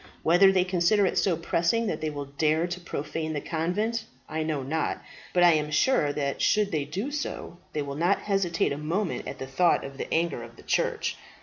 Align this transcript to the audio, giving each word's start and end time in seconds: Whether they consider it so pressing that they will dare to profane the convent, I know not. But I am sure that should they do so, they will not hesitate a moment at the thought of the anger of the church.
Whether 0.23 0.51
they 0.51 0.63
consider 0.63 1.05
it 1.05 1.19
so 1.19 1.37
pressing 1.37 1.85
that 1.85 2.01
they 2.01 2.09
will 2.09 2.25
dare 2.39 2.65
to 2.65 2.79
profane 2.79 3.33
the 3.33 3.39
convent, 3.39 4.05
I 4.27 4.41
know 4.41 4.63
not. 4.63 4.99
But 5.31 5.43
I 5.43 5.53
am 5.53 5.69
sure 5.69 6.11
that 6.11 6.41
should 6.41 6.71
they 6.71 6.85
do 6.85 7.11
so, 7.11 7.59
they 7.73 7.83
will 7.83 7.93
not 7.93 8.21
hesitate 8.23 8.71
a 8.73 8.79
moment 8.79 9.27
at 9.27 9.37
the 9.37 9.45
thought 9.45 9.83
of 9.85 9.99
the 9.99 10.11
anger 10.11 10.41
of 10.41 10.55
the 10.55 10.63
church. 10.63 11.17